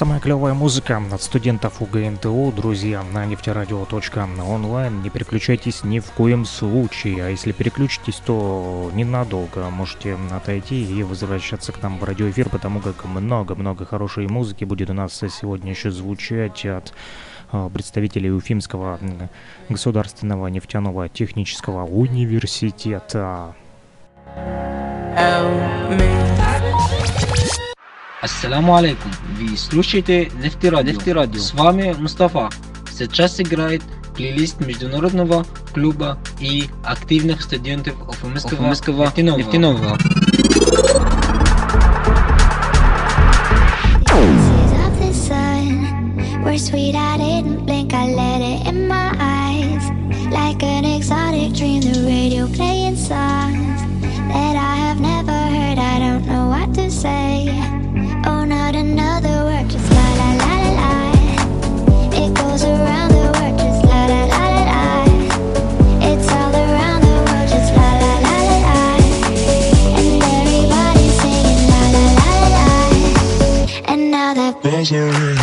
Самая 0.00 0.18
клевая 0.18 0.54
музыка 0.54 1.02
от 1.12 1.20
студентов 1.20 1.82
УГНТУ, 1.82 2.54
друзья, 2.56 3.02
на 3.12 3.26
нефтерадио.онлайн. 3.26 5.02
Не 5.02 5.10
переключайтесь 5.10 5.84
ни 5.84 5.98
в 5.98 6.10
коем 6.12 6.46
случае, 6.46 7.26
а 7.26 7.28
если 7.28 7.52
переключитесь, 7.52 8.14
то 8.24 8.90
ненадолго 8.94 9.68
можете 9.68 10.16
отойти 10.30 10.82
и 10.82 11.02
возвращаться 11.02 11.72
к 11.72 11.82
нам 11.82 11.98
в 11.98 12.04
радиоэфир, 12.04 12.48
потому 12.48 12.80
как 12.80 13.04
много-много 13.04 13.84
хорошей 13.84 14.26
музыки 14.26 14.64
будет 14.64 14.88
у 14.88 14.94
нас 14.94 15.12
сегодня 15.12 15.72
еще 15.72 15.90
звучать 15.90 16.64
от 16.64 16.94
а, 17.52 17.68
представителей 17.68 18.32
Уфимского 18.32 18.98
государственного 19.68 20.46
нефтяного 20.46 21.10
технического 21.10 21.84
университета. 21.84 23.54
Ассаламу 28.21 28.75
алейкум. 28.75 29.11
Вы 29.37 29.55
слушаете 29.57 30.31
Нефтерадио. 30.41 30.93
Нефтерадио. 30.93 31.39
С 31.39 31.53
вами 31.53 31.93
Мустафа. 31.97 32.49
Сейчас 32.91 33.39
играет 33.39 33.83
плейлист 34.15 34.59
международного 34.61 35.45
клуба 35.73 36.17
и 36.39 36.69
активных 36.83 37.41
студентов 37.41 37.95
Уфимского, 38.07 38.61
Уфимского 38.61 39.03
нефтяного. 39.03 39.37
нефтяного. 39.37 39.97
We're 46.43 46.59
sweet, 46.59 46.95
I 46.95 47.17
didn't 47.17 47.65
blink, 47.65 47.93
I 47.93 48.13
let 48.13 48.39
it 48.39 48.67
in 48.67 48.87
my 48.87 49.11
eyes 49.19 49.83
Like 50.31 50.63
an 50.63 50.85
exotic 50.85 51.53
dream, 51.53 51.81
the 51.81 52.05
radio 52.07 52.47
playing 52.47 52.95
songs 52.95 53.81
That 54.29 54.55
I 54.55 54.75
have 54.87 55.01
never 55.01 55.33
heard, 55.33 55.79
I 55.79 55.99
don't 55.99 56.25
know 56.27 56.47
what 56.47 56.73
to 56.75 56.89
say 56.89 57.78
treasure. 74.84 75.39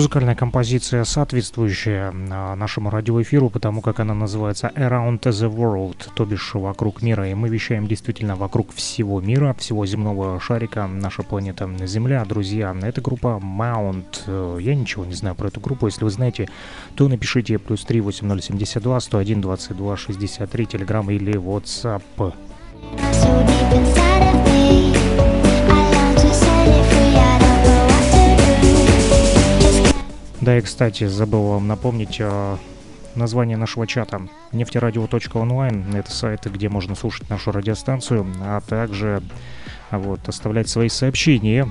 Музыкальная 0.00 0.34
композиция, 0.34 1.04
соответствующая 1.04 2.10
а, 2.30 2.56
нашему 2.56 2.88
радиоэфиру, 2.88 3.50
потому 3.50 3.82
как 3.82 4.00
она 4.00 4.14
называется 4.14 4.72
Around 4.74 5.20
the 5.20 5.54
World, 5.54 6.08
то 6.14 6.24
бишь 6.24 6.54
вокруг 6.54 7.02
мира. 7.02 7.28
И 7.28 7.34
мы 7.34 7.50
вещаем 7.50 7.86
действительно 7.86 8.34
вокруг 8.34 8.72
всего 8.72 9.20
мира, 9.20 9.54
всего 9.58 9.84
земного 9.84 10.40
шарика, 10.40 10.86
наша 10.86 11.22
планета 11.22 11.68
Земля. 11.84 12.24
Друзья, 12.24 12.74
эта 12.82 13.02
группа 13.02 13.38
Mount. 13.42 14.58
Я 14.58 14.74
ничего 14.74 15.04
не 15.04 15.12
знаю 15.12 15.34
про 15.34 15.48
эту 15.48 15.60
группу. 15.60 15.84
Если 15.84 16.02
вы 16.02 16.10
знаете, 16.10 16.48
то 16.94 17.06
напишите 17.06 17.58
плюс 17.58 17.84
3 17.84 18.00
8072 18.00 19.00
101 19.00 19.40
22 19.42 19.96
63 19.98 20.64
Telegram 20.64 21.14
или 21.14 21.34
WhatsApp. 21.34 22.32
Да, 30.40 30.56
и, 30.56 30.60
кстати, 30.62 31.06
забыл 31.06 31.48
вам 31.48 31.68
напомнить 31.68 32.16
э, 32.18 32.56
название 33.14 33.56
нашего 33.56 33.86
чата 33.86 34.22
нефтерадио.онлайн. 34.52 35.94
Это 35.94 36.10
сайт, 36.10 36.46
где 36.50 36.68
можно 36.68 36.94
слушать 36.94 37.28
нашу 37.28 37.52
радиостанцию, 37.52 38.26
а 38.40 38.60
также 38.60 39.22
вот, 39.90 40.26
оставлять 40.28 40.68
свои 40.68 40.88
сообщения 40.88 41.68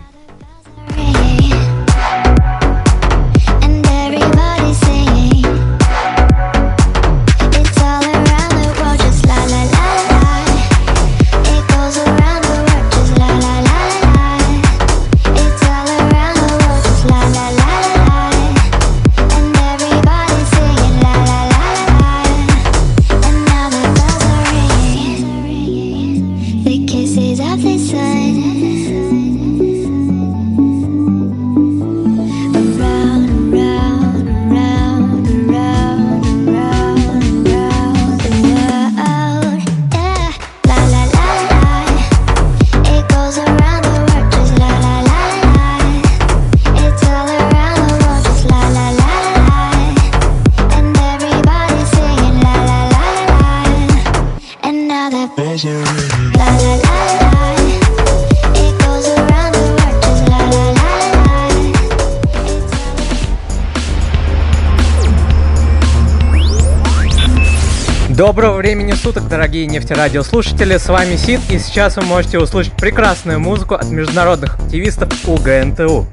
Доброго 68.20 68.58
времени 68.58 68.92
суток, 68.92 69.30
дорогие 69.30 69.66
нефтерадиослушатели, 69.66 70.76
с 70.76 70.90
вами 70.90 71.16
Сид, 71.16 71.40
и 71.50 71.58
сейчас 71.58 71.96
вы 71.96 72.04
можете 72.04 72.38
услышать 72.38 72.74
прекрасную 72.74 73.40
музыку 73.40 73.76
от 73.76 73.90
международных 73.90 74.60
активистов 74.60 75.08
УГНТУ. 75.26 76.06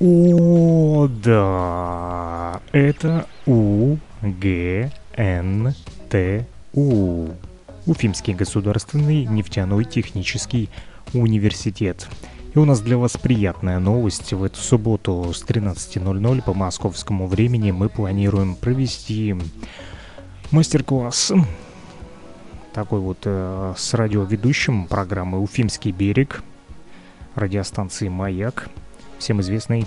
О, 0.00 1.08
да, 1.22 2.62
это 2.72 3.26
УГНТУ, 3.44 3.84
Уфимский 7.84 8.32
государственный 8.32 9.26
нефтяной 9.26 9.84
технический 9.84 10.70
университет. 11.12 12.08
И 12.58 12.60
у 12.60 12.64
нас 12.64 12.80
для 12.80 12.98
вас 12.98 13.16
приятная 13.16 13.78
новость. 13.78 14.32
В 14.32 14.42
эту 14.42 14.58
субботу 14.58 15.32
с 15.32 15.44
13.00 15.44 16.42
по 16.42 16.54
московскому 16.54 17.28
времени 17.28 17.70
мы 17.70 17.88
планируем 17.88 18.56
провести 18.56 19.36
мастер-класс 20.50 21.34
такой 22.74 22.98
вот 22.98 23.18
э, 23.26 23.74
с 23.76 23.94
радиоведущим 23.94 24.88
программы 24.88 25.40
«Уфимский 25.40 25.92
берег» 25.92 26.42
радиостанции 27.36 28.08
«Маяк», 28.08 28.68
всем 29.20 29.40
известный. 29.40 29.86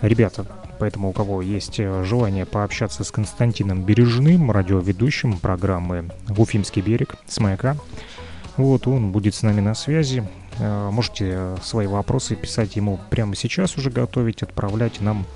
Ребята, 0.00 0.46
поэтому 0.80 1.10
у 1.10 1.12
кого 1.12 1.42
есть 1.42 1.78
э, 1.80 2.02
желание 2.04 2.46
пообщаться 2.46 3.04
с 3.04 3.10
Константином 3.10 3.82
Бережным, 3.82 4.50
радиоведущим 4.50 5.36
программы 5.36 6.10
«Уфимский 6.34 6.80
берег» 6.80 7.16
с 7.26 7.38
«Маяка», 7.40 7.76
вот, 8.56 8.86
он 8.86 9.10
будет 9.10 9.34
с 9.34 9.42
нами 9.42 9.60
на 9.60 9.74
связи. 9.74 10.22
Э, 10.58 10.90
можете 10.90 11.56
свои 11.62 11.86
вопросы 11.86 12.36
писать 12.36 12.76
ему 12.76 13.00
прямо 13.10 13.34
сейчас 13.34 13.76
уже 13.76 13.90
готовить, 13.90 14.42
отправлять 14.42 15.00
нам, 15.00 15.26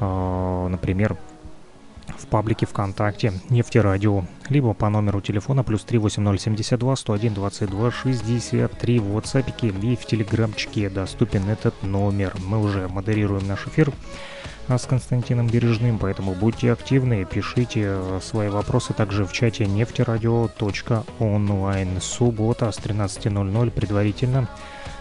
э, 0.00 0.68
например, 0.68 1.16
в 2.16 2.26
паблике 2.26 2.66
ВКонтакте 2.66 3.32
«Нефтерадио», 3.50 4.24
либо 4.48 4.72
по 4.74 4.88
номеру 4.88 5.20
телефона 5.20 5.64
плюс 5.64 5.84
38072 5.84 6.96
101 6.96 7.34
22 7.34 7.90
63 7.90 8.98
в 8.98 9.16
WhatsApp 9.16 9.52
или 9.62 9.96
в 9.96 10.06
Телеграмчике 10.06 10.90
доступен 10.90 11.48
этот 11.48 11.82
номер. 11.82 12.34
Мы 12.46 12.62
уже 12.62 12.88
модерируем 12.88 13.46
наш 13.46 13.66
эфир 13.66 13.92
а, 14.68 14.78
с 14.78 14.86
Константином 14.86 15.48
Бережным, 15.48 15.98
поэтому 15.98 16.34
будьте 16.34 16.72
активны, 16.72 17.24
пишите 17.24 17.86
а, 17.86 18.20
свои 18.22 18.48
вопросы 18.48 18.94
также 18.94 19.24
в 19.24 19.32
чате 19.32 19.66
нефтерадио.онлайн. 19.66 22.00
Суббота 22.00 22.70
с 22.70 22.78
13.00 22.78 23.70
предварительно 23.70 24.48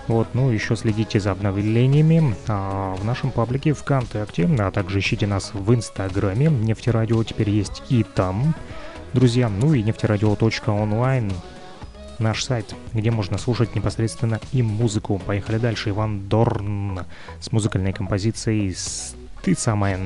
вот, 0.07 0.29
ну 0.33 0.49
еще 0.49 0.75
следите 0.75 1.19
за 1.19 1.31
обновлениями 1.31 2.35
а, 2.47 2.95
в 2.95 3.03
нашем 3.03 3.31
паблике 3.31 3.73
ВКонтакте, 3.73 4.49
а 4.59 4.71
также 4.71 4.99
ищите 4.99 5.27
нас 5.27 5.51
в 5.53 5.73
Инстаграме. 5.73 6.47
Нефтерадио 6.47 7.23
теперь 7.23 7.49
есть 7.49 7.83
и 7.89 8.03
там. 8.03 8.55
Друзья, 9.13 9.49
ну 9.49 9.73
и 9.73 9.83
нефтерадио.онлайн 9.83 11.31
наш 12.19 12.43
сайт, 12.43 12.73
где 12.93 13.11
можно 13.11 13.37
слушать 13.37 13.75
непосредственно 13.75 14.39
и 14.53 14.61
музыку. 14.61 15.19
Поехали 15.25 15.57
дальше. 15.57 15.89
Иван 15.89 16.27
Дорн 16.27 17.01
с 17.39 17.51
музыкальной 17.51 17.93
композицией 17.93 18.75
«Ты 19.43 19.55
самая...» 19.55 19.99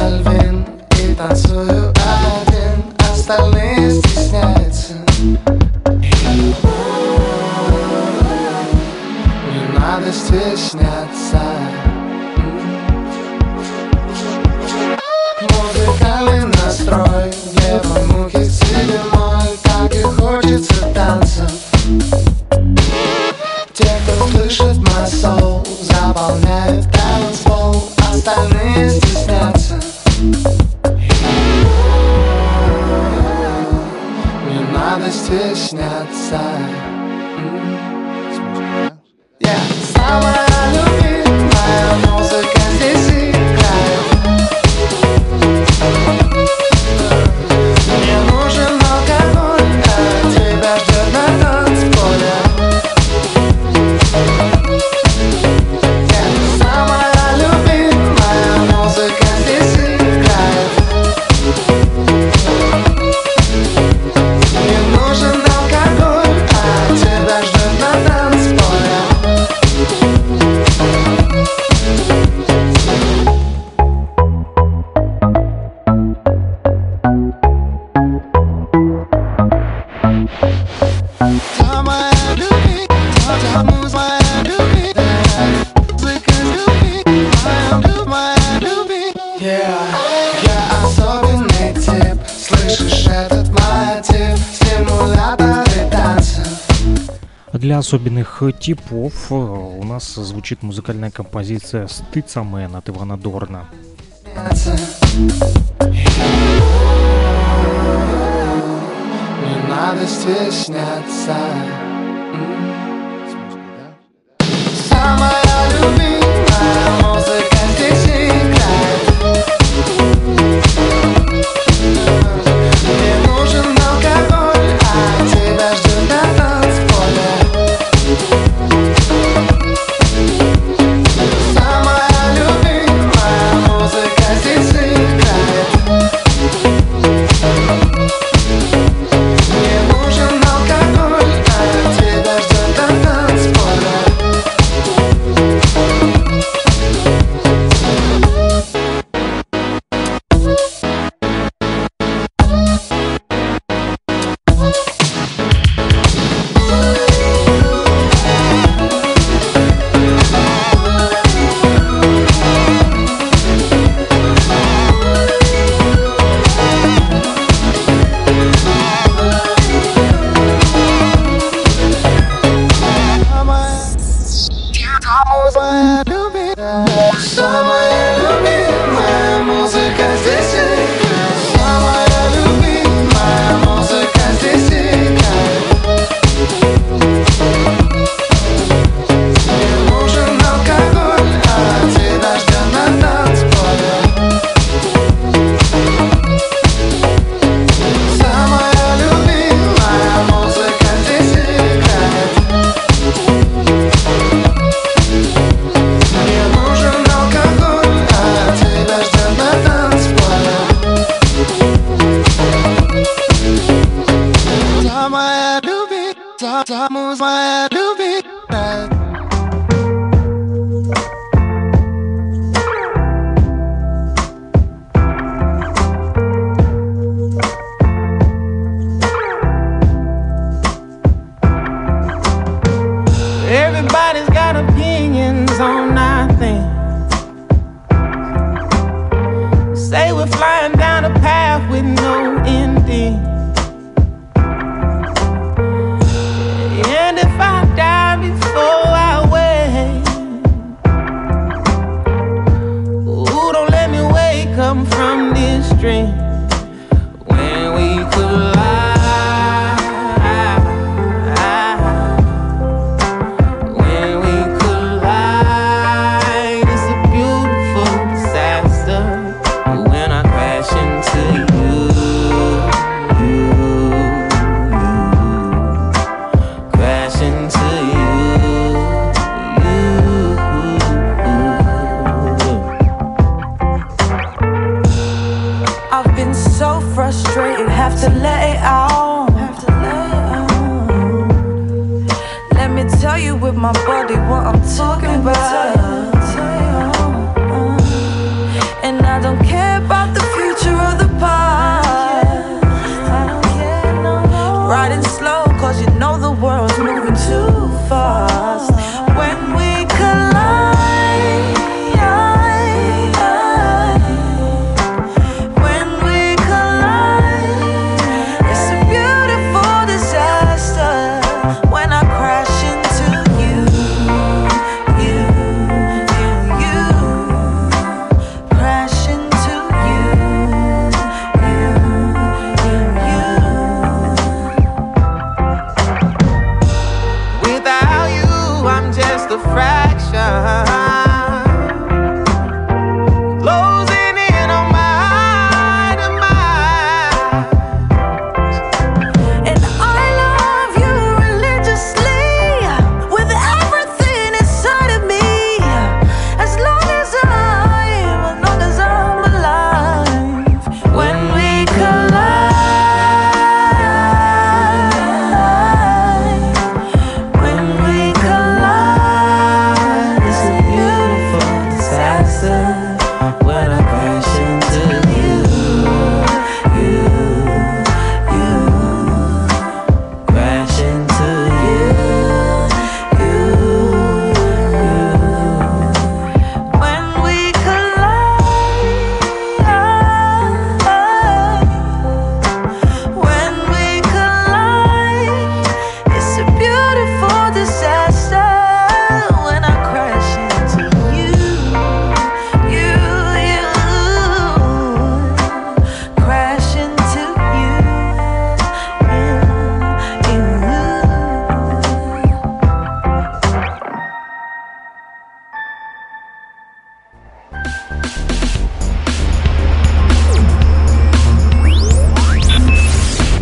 Мальвин, 0.00 0.66
и 0.98 1.14
танцую 1.14 1.90
один 1.90 2.79
особенных 97.80 98.42
типов 98.60 99.32
у 99.32 99.82
нас 99.84 100.14
звучит 100.14 100.62
музыкальная 100.62 101.10
композиция 101.10 101.88
«Стыцамен» 101.88 102.76
от 102.76 102.88
Ивана 102.90 103.16
Дорна. 103.16 103.68
Не 109.42 109.68
надо 109.68 110.06
стесняться 110.06 111.36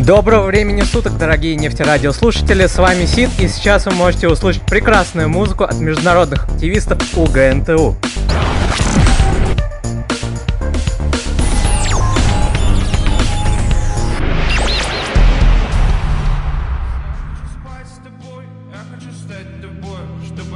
Доброго 0.09 0.47
времени 0.47 0.81
суток, 0.81 1.19
дорогие 1.19 1.55
нефтерадиослушатели, 1.55 2.67
с 2.67 2.79
вами 2.79 3.05
Сид, 3.05 3.29
и 3.38 3.47
сейчас 3.47 3.85
вы 3.85 3.93
можете 3.93 4.27
услышать 4.27 4.62
прекрасную 4.62 5.29
музыку 5.29 5.65
от 5.65 5.79
международных 5.81 6.49
активистов 6.49 6.99
УГНТУ. 7.15 7.95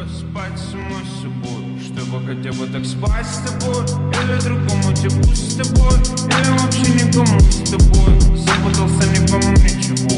Чтобы 0.03 0.09
спать 0.09 0.59
самой 0.71 1.05
собой, 1.21 1.79
чтобы 1.81 2.27
хотя 2.27 2.53
бы 2.53 2.67
так 2.67 2.85
спать 2.85 3.27
с 3.27 3.39
тобой, 3.49 3.85
или 3.85 4.41
другому 4.41 4.93
типу 4.95 5.35
с 5.35 5.55
тобой, 5.57 5.95
или 6.27 6.51
вообще 6.59 6.93
никому 6.93 7.39
с 7.41 7.71
тобой, 7.71 8.21
запутался 8.37 9.09
не 9.11 9.27
пойму 9.29 9.53
ничего, 9.53 10.09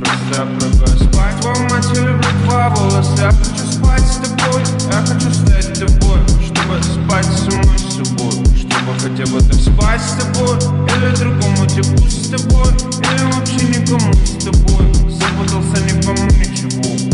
просто 0.00 0.40
я 0.40 0.46
предлагаю 0.46 0.98
спать. 0.98 1.44
Вам, 1.44 1.62
мать, 1.68 1.88
люблю 1.94 2.30
два 2.44 2.68
волоса, 2.70 3.22
я 3.22 3.30
хочу 3.30 3.72
спать 3.72 4.02
с 4.02 4.16
тобой, 4.16 4.62
я 4.90 5.00
хочу 5.00 5.32
стать 5.32 5.78
тобой, 5.78 6.20
чтобы 6.44 6.82
спать 6.82 7.26
самой 7.26 7.78
собой, 7.78 8.46
чтобы 8.56 8.98
хотя 9.00 9.30
бы 9.32 9.40
так 9.40 9.60
спать 9.60 10.00
с 10.00 10.22
тобой, 10.22 10.56
или 10.96 11.16
другому 11.16 11.66
типу 11.66 12.08
с 12.08 12.28
тобой, 12.28 12.72
или 13.00 13.24
вообще 13.32 13.80
никому 13.80 14.12
с 14.12 14.44
тобой, 14.44 14.94
запутался 15.10 15.82
не 15.84 16.02
пойму 16.02 16.30
ничего, 16.30 17.13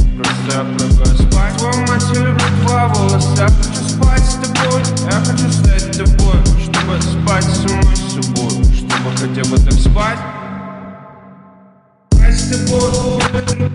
спать 1.16 1.60
вам, 1.60 1.80
мать, 1.86 2.04
я 2.14 2.20
люблю 2.20 2.44
два 2.62 2.88
волоса, 2.88 3.46
хочу 3.48 3.88
спать 3.88 4.22
с 4.22 4.34
тобой, 4.34 4.82
я 5.04 5.18
хочу 5.20 5.50
стать 5.52 5.70
тобой, 5.96 6.40
чтобы 6.62 7.00
спать 7.00 7.44
самой 7.44 7.96
собой, 7.96 8.64
чтобы 8.74 9.10
хотя 9.16 9.48
бы 9.50 9.56
так 9.58 9.72
спать. 9.72 10.18
Спать 12.12 12.34
с 12.34 12.66
тобой, 12.66 13.69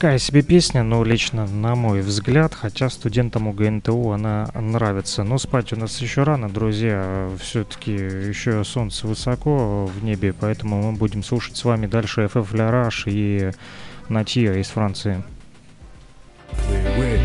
Такая 0.00 0.18
себе 0.18 0.40
песня, 0.40 0.82
но 0.82 1.04
лично 1.04 1.46
на 1.46 1.74
мой 1.74 2.00
взгляд, 2.00 2.54
хотя 2.54 2.88
студентам 2.88 3.48
УГНТУ 3.48 4.12
она 4.12 4.48
нравится. 4.54 5.24
Но 5.24 5.36
спать 5.36 5.74
у 5.74 5.76
нас 5.76 6.00
еще 6.00 6.22
рано, 6.22 6.48
друзья. 6.48 7.28
Все-таки 7.38 7.92
еще 7.92 8.64
солнце 8.64 9.06
высоко 9.06 9.84
в 9.84 10.02
небе, 10.02 10.32
поэтому 10.32 10.90
мы 10.90 10.96
будем 10.96 11.22
слушать 11.22 11.58
с 11.58 11.66
вами 11.66 11.86
дальше 11.86 12.22
FF 12.22 12.50
Larage 12.52 13.02
и 13.08 13.50
Натия 14.08 14.54
из 14.54 14.68
Франции. 14.68 15.22
Oui. 16.96 17.18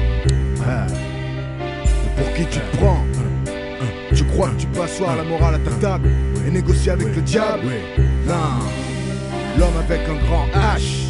Mais 0.60 0.86
Pour 2.18 2.34
qui 2.34 2.44
tu 2.52 2.60
te 2.60 2.76
prends 2.76 3.06
Tu 4.14 4.26
crois 4.26 4.50
que 4.50 4.60
tu 4.60 4.68
peux 4.68 4.82
asseoir 4.82 5.16
la 5.16 5.24
morale 5.24 5.56
à 5.56 5.60
ta 5.60 5.72
table 5.80 6.10
et 6.46 6.52
négocier 6.52 6.92
avec 6.92 7.16
le 7.16 7.22
diable 7.22 7.72
Non. 8.28 8.60
L'homme 9.58 9.78
avec 9.78 10.02
un 10.10 10.28
grand 10.28 10.48
H. 10.54 11.05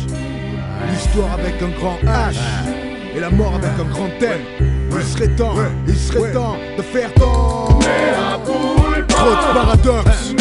L'histoire 0.90 1.34
avec 1.34 1.62
un 1.62 1.70
grand 1.80 1.98
H. 2.06 2.36
Et 3.16 3.20
la 3.20 3.30
mort 3.30 3.56
avec 3.56 3.72
un 3.80 3.90
grand 3.90 4.10
L. 4.22 4.40
Il 4.98 5.04
serait 5.04 5.28
temps, 5.30 5.56
il 5.88 5.96
serait 5.96 6.32
temps 6.32 6.58
de 6.78 6.82
faire 6.82 7.14
ton. 7.14 7.80
Trop 9.08 9.30
de 9.30 9.54
paradoxes. 9.54 10.34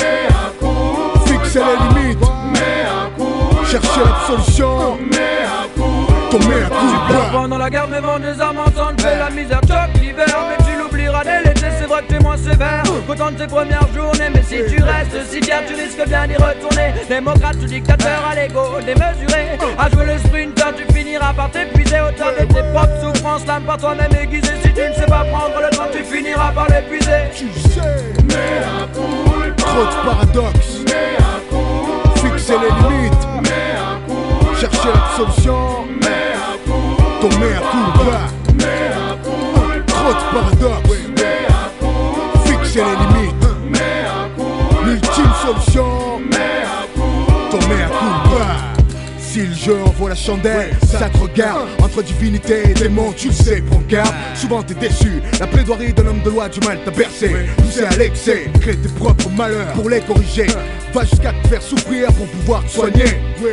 Fixer 1.26 1.60
les 1.60 2.00
limites. 2.00 2.18
Chercher 3.70 4.00
l'absolution. 4.04 4.98
Ton 6.30 6.38
mea 6.38 6.68
culpa. 6.68 7.30
Pendant 7.32 7.58
la 7.58 7.70
guerre, 7.70 7.88
mes 7.88 8.00
vents 8.00 8.18
des 8.18 8.40
armes 8.40 8.58
entendent 8.58 9.00
fait 9.00 9.18
la 9.18 9.30
misère 9.30 9.60
choque 9.62 10.00
l'hiver. 10.00 10.26
Mais 10.48 10.64
tu 10.64 10.78
l'oublieras 10.78 11.24
dès 11.24 11.53
crois 11.94 12.02
que 12.02 12.12
t'es 12.12 12.18
moins 12.18 12.36
sévère 12.36 12.82
qu'autant 13.06 13.30
de 13.30 13.36
tes 13.36 13.46
premières 13.46 13.86
journées. 13.94 14.30
Mais 14.34 14.42
si 14.42 14.56
tu 14.68 14.82
restes 14.82 15.30
si 15.30 15.40
bien, 15.40 15.58
tu 15.66 15.74
risques 15.74 16.08
bien 16.08 16.26
d'y 16.26 16.34
retourner. 16.34 16.92
Démocrate 17.08 17.56
ou 17.62 17.66
dictateur 17.66 18.20
à 18.28 18.34
l'ego 18.34 18.80
démesuré. 18.84 19.58
À 19.78 19.88
jouer 19.90 20.06
le 20.06 20.18
sprinter, 20.18 20.74
tu 20.76 20.92
finiras 20.92 21.32
par 21.34 21.50
t'épuiser. 21.50 22.00
Autant 22.00 22.32
de 22.32 22.46
tes 22.46 22.62
propres 22.72 23.00
souffrances, 23.00 23.46
l'âme 23.46 23.62
par 23.62 23.78
toi-même 23.78 24.10
aiguisée. 24.20 24.54
Si 24.62 24.72
tu 24.72 24.80
ne 24.80 24.92
sais 24.92 25.06
pas 25.06 25.24
prendre 25.24 25.60
le 25.60 25.76
temps, 25.76 25.86
tu 25.92 26.02
finiras 26.02 26.50
par 26.52 26.66
l'épuiser. 26.68 27.30
Tu 27.32 27.46
sais, 27.70 27.80
mais 28.24 28.64
à 28.64 28.88
Trop 29.56 29.84
de 29.84 30.04
paradoxes. 30.04 30.80
Fixer 32.16 32.54
les 32.58 32.72
limites. 32.88 33.28
Mais 33.42 34.58
Chercher 34.60 34.88
l'absorption. 34.88 35.86
Mais 36.00 36.34
à 36.34 36.58
Ton. 36.66 37.28
Mais 37.38 37.54
à 37.54 39.16
Trop 39.86 40.10
de 40.10 40.34
paradoxes 40.34 41.03
c'est 42.74 42.80
l'ennemi. 42.80 43.32
L'ultime 44.84 45.30
solution 45.40 45.93
Jeu 49.64 49.78
envoie 49.82 50.10
la 50.10 50.14
chandelle, 50.14 50.76
ça 50.86 51.08
te 51.08 51.16
regarde. 51.16 51.68
Entre 51.82 52.02
divinité 52.02 52.68
et 52.68 52.74
démon, 52.74 53.14
tu 53.16 53.28
le 53.28 53.32
sais, 53.32 53.62
prends 53.62 53.80
garde. 53.88 54.12
Souvent 54.34 54.62
t'es 54.62 54.74
déçu, 54.74 55.22
la 55.40 55.46
plaidoirie 55.46 55.94
d'un 55.94 56.06
homme 56.06 56.20
de 56.22 56.28
loi 56.28 56.50
du 56.50 56.60
mal 56.60 56.78
t'a 56.84 56.90
bercé. 56.90 57.30
Poussé 57.56 57.84
à 57.84 57.96
l'excès, 57.96 58.50
crée 58.60 58.76
tes 58.76 58.90
propres 58.90 59.30
malheurs 59.30 59.72
pour 59.72 59.88
les 59.88 60.00
corriger. 60.00 60.48
Va 60.92 61.04
jusqu'à 61.04 61.32
te 61.32 61.48
faire 61.48 61.62
souffrir 61.62 62.08
pour 62.08 62.26
pouvoir 62.26 62.62
te 62.64 62.70
soigner. 62.72 63.06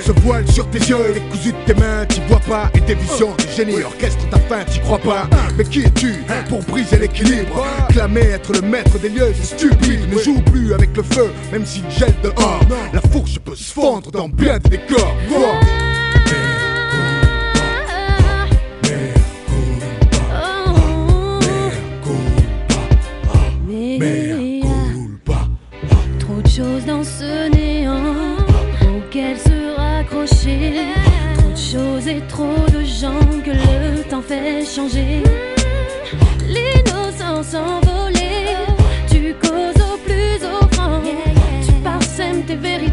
Ce 0.06 0.12
voile 0.22 0.46
sur 0.52 0.70
tes 0.70 0.80
yeux 0.80 0.98
et 1.12 1.14
les 1.14 1.22
cousus 1.22 1.54
de 1.54 1.74
tes 1.74 1.80
mains, 1.80 2.06
t'y 2.06 2.20
vois 2.28 2.42
pas. 2.42 2.70
Et 2.76 2.82
tes 2.82 2.96
visions 2.96 3.34
du 3.38 3.48
génie 3.56 3.82
orchestre 3.82 4.28
ta 4.30 4.38
fin, 4.38 4.66
t'y 4.66 4.80
crois 4.80 5.00
pas. 5.00 5.30
Mais 5.58 5.64
qui 5.64 5.84
es-tu 5.84 6.14
pour 6.50 6.60
briser 6.64 6.98
l'équilibre? 6.98 7.66
Clamer 7.90 8.32
être 8.32 8.52
le 8.52 8.62
maître 8.62 9.00
des 9.00 9.10
lieux, 9.10 9.34
c'est 9.34 9.56
stupide. 9.56 10.12
Ne 10.12 10.20
joue 10.20 10.42
plus 10.52 10.74
avec 10.74 10.90
le 10.98 11.04
feu, 11.04 11.32
même 11.54 11.66
s'il 11.66 11.90
gèle 11.90 12.14
dehors. 12.22 12.60
La 12.94 13.02
fourche 13.12 13.40
peut 13.40 13.56
se 13.56 13.72
fondre 13.72 14.12
dans 14.12 14.28
bien 14.28 14.60
des 14.60 14.72
décors 14.78 15.16
Wow. 15.32 15.81
Fait 34.32 34.66
changer. 34.66 35.24
L'innocence 36.48 37.54
envolée, 37.54 38.56
tu 39.10 39.34
causes 39.44 39.82
au 39.90 39.98
plus 40.08 40.38
offrant. 40.46 41.02
Tu 41.66 41.74
parsèmes 41.84 42.44
tes 42.44 42.56
vérités, 42.56 42.91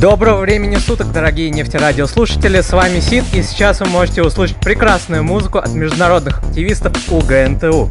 Доброго 0.00 0.40
времени 0.40 0.76
суток, 0.76 1.12
дорогие 1.12 1.50
нефтерадиослушатели, 1.50 2.62
с 2.62 2.72
вами 2.72 3.00
Сид, 3.00 3.22
и 3.34 3.42
сейчас 3.42 3.80
вы 3.80 3.86
можете 3.86 4.22
услышать 4.22 4.56
прекрасную 4.56 5.22
музыку 5.22 5.58
от 5.58 5.74
международных 5.74 6.42
активистов 6.42 6.96
УГНТУ. 7.12 7.90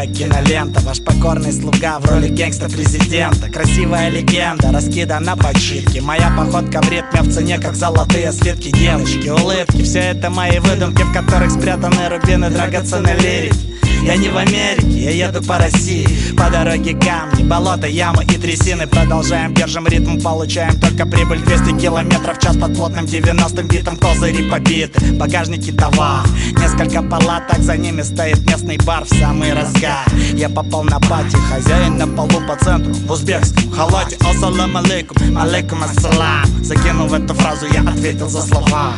Моя 0.00 0.12
кинолента. 0.12 0.80
Ваш 0.80 1.00
покорный 1.00 1.52
слуга 1.52 1.98
в 1.98 2.06
роли 2.06 2.28
гангста-президента 2.28 3.50
Красивая 3.50 4.08
легенда, 4.08 4.72
раскидана 4.72 5.36
по 5.36 5.58
читке. 5.58 6.00
Моя 6.00 6.32
походка 6.36 6.80
в 6.80 6.90
ритме 6.90 7.22
в 7.22 7.32
цене, 7.32 7.58
как 7.58 7.74
золотые 7.74 8.32
слитки 8.32 8.70
Девочки, 8.70 9.28
улыбки, 9.28 9.82
все 9.82 10.00
это 10.00 10.30
мои 10.30 10.58
выдумки 10.58 11.02
В 11.02 11.12
которых 11.12 11.50
спрятаны 11.50 12.08
рубины 12.08 12.50
драгоценной 12.50 13.14
лирики 13.14 13.69
я 14.02 14.16
не 14.16 14.28
в 14.28 14.36
Америке, 14.36 14.88
я 14.88 15.26
еду 15.26 15.42
по 15.42 15.58
России. 15.58 16.06
По 16.36 16.50
дороге 16.50 16.94
камни, 16.94 17.42
болота, 17.42 17.86
ямы 17.86 18.24
и 18.24 18.38
трясины. 18.38 18.86
Продолжаем, 18.86 19.54
держим 19.54 19.86
ритм, 19.86 20.20
получаем 20.20 20.78
только 20.80 21.06
прибыль. 21.06 21.40
200 21.40 21.78
километров 21.78 22.38
в 22.38 22.40
час 22.40 22.56
под 22.56 22.74
плотным 22.74 23.04
90-м 23.04 23.68
битом. 23.68 23.96
Козыри 23.96 24.48
побиты, 24.48 25.12
багажники 25.12 25.72
товар 25.72 26.24
Несколько 26.58 27.02
палаток, 27.02 27.58
за 27.58 27.76
ними 27.76 28.02
стоит 28.02 28.40
местный 28.46 28.78
бар 28.78 29.04
в 29.04 29.08
самый 29.08 29.52
разгар. 29.52 30.06
Я 30.34 30.48
попал 30.48 30.84
на 30.84 30.98
пати, 31.00 31.36
хозяин 31.50 31.98
на 31.98 32.06
полу 32.06 32.40
по 32.46 32.56
центру. 32.56 32.92
В 32.94 33.12
узбекском 33.12 33.70
халате, 33.70 34.16
ассалам 34.20 34.76
алейкум, 34.76 35.36
алейкум 35.36 35.82
ассалам 35.82 36.46
Закинув 36.62 37.12
эту 37.12 37.34
фразу, 37.34 37.66
я 37.72 37.80
ответил 37.82 38.28
за 38.28 38.42
слова. 38.42 38.94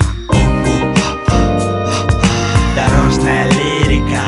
Дорожная 2.75 3.51
лирика 3.51 4.23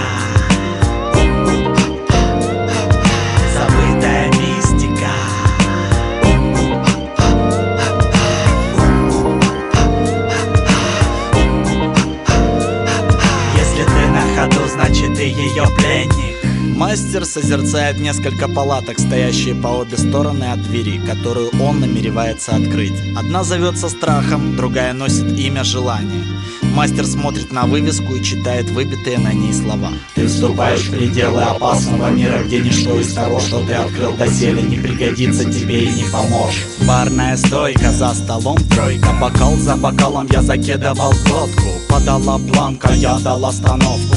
Мастер 17.15 17.43
созерцает 17.43 18.01
несколько 18.01 18.49
палаток, 18.49 18.99
стоящие 18.99 19.55
по 19.55 19.69
обе 19.69 19.97
стороны 19.97 20.51
от 20.51 20.61
двери, 20.65 20.99
которую 20.99 21.51
он 21.61 21.79
намеревается 21.79 22.57
открыть. 22.57 22.93
Одна 23.17 23.45
зовется 23.45 23.89
страхом, 23.89 24.57
другая 24.57 24.93
носит 24.95 25.39
имя 25.39 25.63
желания. 25.63 26.25
Мастер 26.75 27.07
смотрит 27.07 27.53
на 27.53 27.67
вывеску 27.67 28.17
и 28.17 28.25
читает 28.25 28.69
выбитые 28.71 29.19
на 29.19 29.33
ней 29.33 29.53
слова. 29.53 29.91
Ты 30.17 30.27
вступаешь 30.27 30.89
в 30.89 30.91
пределы 30.91 31.41
опасного 31.43 32.11
мира, 32.11 32.43
где 32.45 32.59
ничто 32.59 32.99
из 32.99 33.13
того, 33.13 33.39
что 33.39 33.65
ты 33.65 33.75
открыл 33.75 34.15
доселе, 34.15 34.63
не 34.63 34.79
пригодится 34.79 35.45
тебе 35.45 35.85
и 35.85 35.93
не 35.93 36.11
поможет. 36.11 36.67
Барная 36.85 37.37
стойка 37.37 37.93
за 37.93 38.13
столом 38.13 38.59
тройка, 38.75 39.13
бокал 39.21 39.55
за 39.55 39.77
бокалом 39.77 40.27
я 40.33 40.43
закидывал 40.43 41.13
водку. 41.27 41.69
Подала 41.89 42.39
планка, 42.39 42.93
я 42.93 43.21
дал 43.21 43.47
остановку. 43.47 44.17